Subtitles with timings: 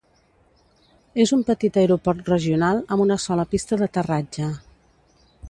[1.25, 4.51] És un petit aeroport regional, amb una sola pista d'aterratge.